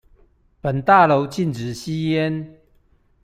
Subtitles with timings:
[0.61, 2.59] 本大樓禁止吸煙